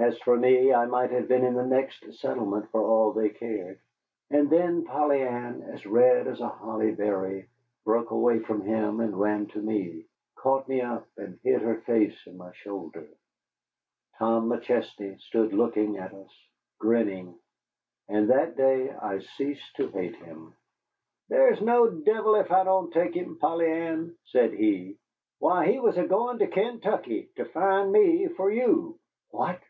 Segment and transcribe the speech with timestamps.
[0.00, 3.80] As for me, I might have been in the next settlement for all they cared.
[4.30, 7.48] And then Polly Ann, as red as a holly berry,
[7.84, 10.04] broke away from him and ran to me,
[10.36, 13.08] caught me up, and hid her face in my shoulder.
[14.20, 16.30] Tom McChesney stood looking at us,
[16.78, 17.34] grinning,
[18.08, 20.54] and that day I ceased to hate him.
[21.28, 24.96] "There's no devil ef I don't take him, Polly Ann," said he.
[25.40, 28.96] "Why, he was a goin' to Kaintuckee ter find me for you."
[29.32, 29.58] "What?"